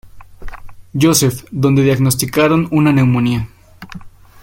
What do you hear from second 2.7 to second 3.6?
una neumonía.